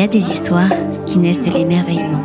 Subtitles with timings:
[0.00, 0.72] y a des histoires
[1.04, 2.24] qui naissent de l'émerveillement,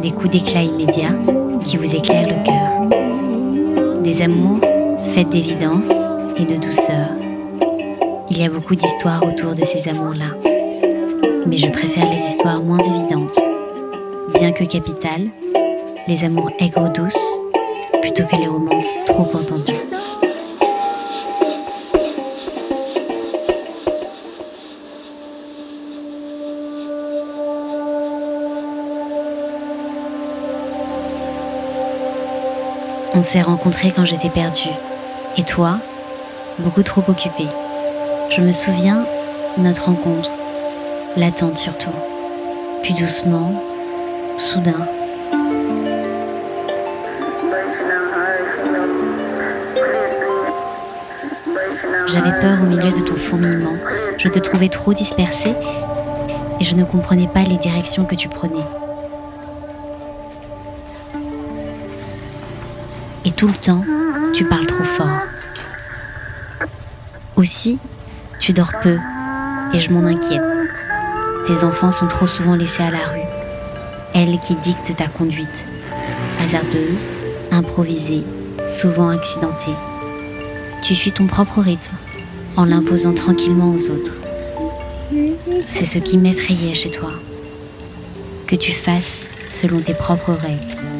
[0.00, 1.16] des coups d'éclat immédiats
[1.64, 4.60] qui vous éclairent le cœur, des amours
[5.12, 5.90] faits d'évidence
[6.36, 7.08] et de douceur.
[8.30, 10.36] Il y a beaucoup d'histoires autour de ces amours-là,
[11.48, 13.40] mais je préfère les histoires moins évidentes,
[14.38, 15.26] bien que capitales,
[16.06, 17.40] les amours aigres douces,
[18.02, 19.95] plutôt que les romances trop entendues.
[33.16, 34.68] On s'est rencontrés quand j'étais perdue.
[35.38, 35.78] Et toi,
[36.58, 37.48] beaucoup trop occupée.
[38.28, 39.06] Je me souviens,
[39.56, 40.30] notre rencontre,
[41.16, 41.94] l'attente surtout.
[42.82, 43.54] Puis doucement,
[44.36, 44.86] soudain.
[52.06, 53.78] J'avais peur au milieu de ton fourmillement.
[54.18, 55.54] Je te trouvais trop dispersée
[56.60, 58.85] et je ne comprenais pas les directions que tu prenais.
[63.36, 63.84] Tout le temps,
[64.32, 65.20] tu parles trop fort.
[67.36, 67.78] Aussi,
[68.40, 68.96] tu dors peu
[69.74, 70.40] et je m'en inquiète.
[71.46, 73.28] Tes enfants sont trop souvent laissés à la rue.
[74.14, 75.66] Elle qui dicte ta conduite.
[76.42, 77.08] Hasardeuse,
[77.52, 78.24] improvisée,
[78.66, 79.74] souvent accidentée.
[80.82, 81.94] Tu suis ton propre rythme
[82.56, 84.14] en l'imposant tranquillement aux autres.
[85.68, 87.10] C'est ce qui m'effrayait chez toi.
[88.46, 90.95] Que tu fasses selon tes propres règles.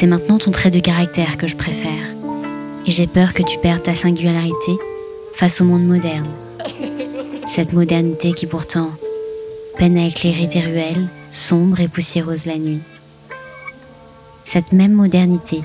[0.00, 2.04] C'est maintenant ton trait de caractère que je préfère.
[2.86, 4.78] Et j'ai peur que tu perdes ta singularité
[5.34, 6.28] face au monde moderne.
[7.48, 8.92] Cette modernité qui pourtant
[9.76, 12.78] peine à éclairer tes ruelles, sombres et poussiéreuses la nuit.
[14.44, 15.62] Cette même modernité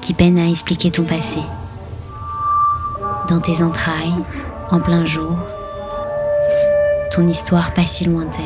[0.00, 1.40] qui peine à expliquer ton passé.
[3.28, 4.14] Dans tes entrailles,
[4.70, 5.36] en plein jour,
[7.12, 8.42] ton histoire pas si lointaine.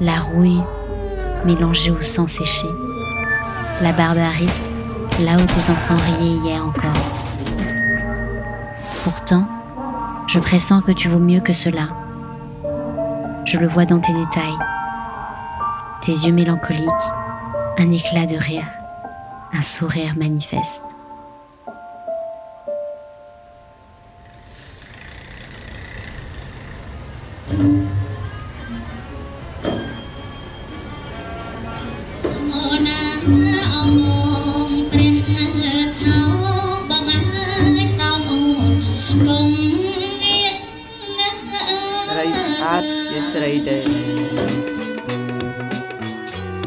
[0.00, 0.62] La rouille
[1.44, 2.66] mélangée au sang séché
[3.82, 4.48] la barbarie,
[5.24, 6.90] là où tes enfants riaient hier encore.
[9.04, 9.46] Pourtant,
[10.26, 11.88] je pressens que tu vaux mieux que cela.
[13.44, 14.58] Je le vois dans tes détails.
[16.02, 16.88] Tes yeux mélancoliques,
[17.78, 18.66] un éclat de rire,
[19.52, 20.82] un sourire manifeste.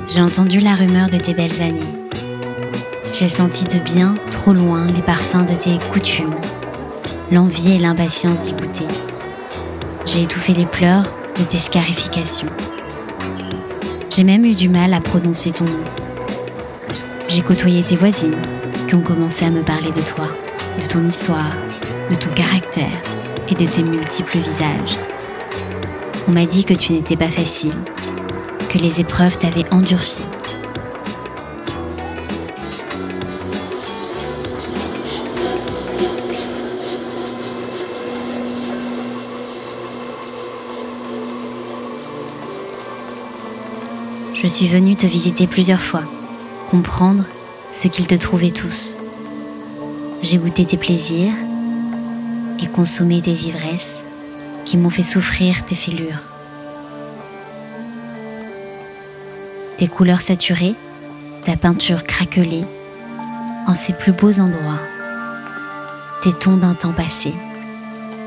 [0.07, 1.79] J'ai entendu la rumeur de tes belles années.
[3.11, 6.35] J'ai senti de bien, trop loin, les parfums de tes coutumes,
[7.31, 8.87] l'envie et l'impatience d'y goûter.
[10.05, 11.05] J'ai étouffé les pleurs
[11.39, 12.49] de tes scarifications.
[14.11, 15.83] J'ai même eu du mal à prononcer ton nom.
[17.29, 18.41] J'ai côtoyé tes voisines
[18.87, 20.27] qui ont commencé à me parler de toi,
[20.79, 21.53] de ton histoire,
[22.11, 23.01] de ton caractère
[23.49, 25.18] et de tes multiples visages.
[26.29, 27.73] On m'a dit que tu n'étais pas facile,
[28.69, 30.21] que les épreuves t'avaient endurci.
[44.35, 46.03] Je suis venue te visiter plusieurs fois,
[46.69, 47.23] comprendre
[47.71, 48.95] ce qu'ils te trouvaient tous.
[50.21, 51.33] J'ai goûté tes plaisirs
[52.61, 54.03] et consommé des ivresses
[54.69, 56.21] qui m'ont fait souffrir tes fêlures.
[59.77, 60.75] Tes couleurs saturées,
[61.43, 62.65] ta peinture craquelée,
[63.65, 64.79] en ses plus beaux endroits,
[66.21, 67.33] tes tons d'un temps passé,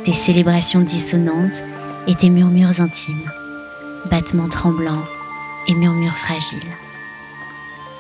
[0.03, 1.63] tes célébrations dissonantes
[2.09, 3.31] et tes murmures intimes,
[4.11, 5.05] battements tremblants
[5.69, 6.59] et murmures fragiles.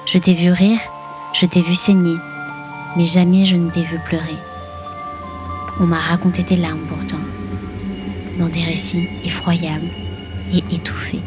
[0.05, 0.81] Je t'ai vu rire,
[1.33, 2.17] je t'ai vu saigner,
[2.97, 4.39] mais jamais je ne t'ai vu pleurer.
[5.79, 7.23] On m'a raconté tes larmes pourtant
[8.38, 9.88] dans des récits effroyables
[10.52, 11.20] et étouffés.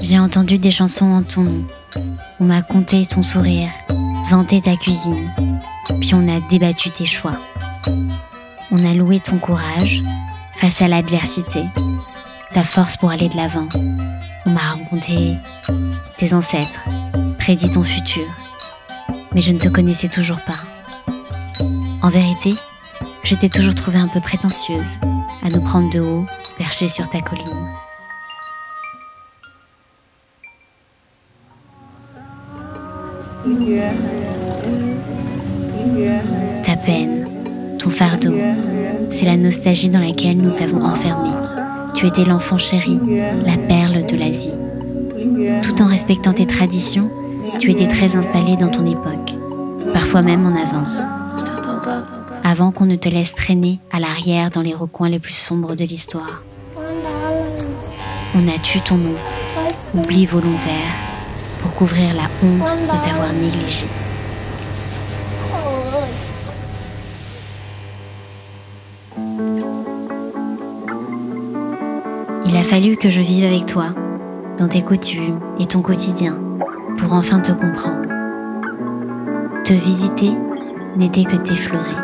[0.00, 1.64] J'ai entendu des chansons en ton nom.
[2.40, 3.70] On m'a conté ton sourire,
[4.28, 5.30] vanté ta cuisine,
[6.00, 7.38] puis on a débattu tes choix.
[8.72, 10.02] On a loué ton courage
[10.52, 11.64] face à l'adversité,
[12.54, 13.68] ta force pour aller de l'avant.
[14.46, 15.36] On m'a raconté
[16.18, 16.80] tes ancêtres,
[17.38, 18.26] prédit ton futur.
[19.34, 21.64] mais je ne te connaissais toujours pas.
[22.02, 22.54] En vérité,
[23.24, 24.98] je t'ai toujours trouvée un peu prétentieuse,
[25.42, 26.26] à nous prendre de haut,
[26.56, 27.44] perchée sur ta colline.
[36.64, 37.19] Ta peine,
[37.80, 38.34] ton fardeau,
[39.08, 41.30] c'est la nostalgie dans laquelle nous t'avons enfermé.
[41.94, 43.00] Tu étais l'enfant chéri,
[43.46, 44.52] la perle de l'Asie.
[45.62, 47.10] Tout en respectant tes traditions,
[47.58, 49.34] tu étais très installé dans ton époque,
[49.94, 51.00] parfois même en avance.
[52.44, 55.84] Avant qu'on ne te laisse traîner à l'arrière dans les recoins les plus sombres de
[55.84, 56.42] l'histoire.
[58.34, 59.16] On a tué ton nom,
[59.94, 60.92] oubli volontaire,
[61.62, 63.86] pour couvrir la honte de t'avoir négligé.
[72.70, 73.86] Fallu que je vive avec toi,
[74.56, 76.38] dans tes coutumes et ton quotidien,
[76.98, 78.06] pour enfin te comprendre.
[79.64, 80.30] Te visiter
[80.96, 81.96] n'était que t'effleurer.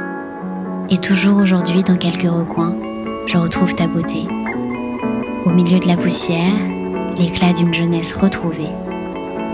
[0.91, 2.75] Et toujours aujourd'hui, dans quelques recoins,
[3.27, 4.27] je retrouve ta beauté.
[5.45, 6.59] Au milieu de la poussière,
[7.17, 8.75] l'éclat d'une jeunesse retrouvée,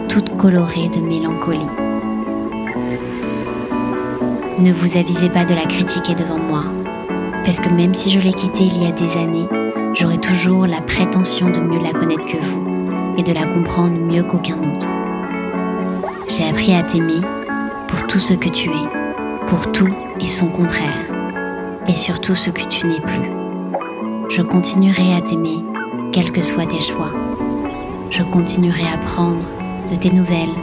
[0.08, 1.60] toute colorée de mélancolie.
[4.60, 6.64] Ne vous avisez pas de la critiquer devant moi,
[7.44, 9.61] parce que même si je l'ai quittée il y a des années,
[10.02, 14.24] j'aurai toujours la prétention de mieux la connaître que vous et de la comprendre mieux
[14.24, 14.88] qu'aucun autre.
[16.26, 17.20] J'ai appris à t'aimer
[17.86, 21.06] pour tout ce que tu es, pour tout et son contraire,
[21.86, 23.30] et surtout ce que tu n'es plus.
[24.28, 25.64] Je continuerai à t'aimer,
[26.10, 27.12] quels que soient tes choix.
[28.10, 29.46] Je continuerai à prendre
[29.88, 30.56] de tes nouvelles,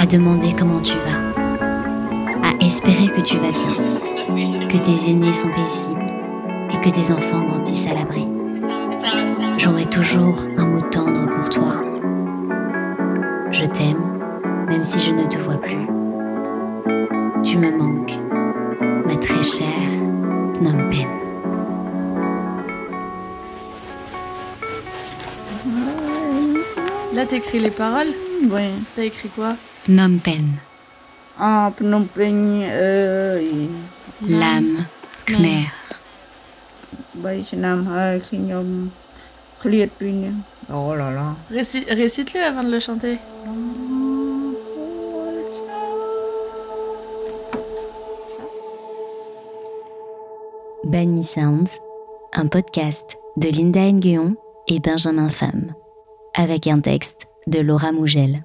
[0.00, 5.50] à demander comment tu vas, à espérer que tu vas bien, que tes aînés sont
[5.50, 6.12] paisibles
[6.74, 8.26] et que tes enfants grandissent à l'abri.
[9.58, 11.82] J'aurai toujours un mot tendre pour toi.
[13.52, 14.20] Je t'aime,
[14.68, 15.86] même si je ne te vois plus.
[17.42, 18.18] Tu me manques,
[19.06, 19.90] ma très chère
[20.58, 21.08] Phnom Penh.
[27.14, 28.12] Là, t'écris les paroles
[28.50, 28.70] Oui.
[28.94, 29.54] T'as écrit quoi
[29.84, 30.52] Phnom Penh.
[31.38, 32.62] Ah, Phnom Penh.
[32.64, 33.66] Euh,
[34.26, 34.84] L'âme
[35.24, 35.66] khmer.
[37.15, 38.65] 3ឆ្នាំហើយខ្ញុំ
[39.61, 40.35] ឃ្លាតពីនេះ
[40.71, 41.19] អូឡឡ
[41.57, 43.15] Réci- Récite-le avant de le chanter.
[50.85, 51.79] Banmi Sounds,
[52.33, 54.35] un podcast de Linda Nguyen
[54.67, 55.73] et Benjamin Pham,
[56.33, 58.43] avec un texte de Laura Mougel.